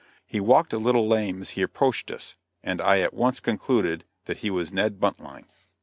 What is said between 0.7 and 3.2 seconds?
a little lame as he approached us, and I at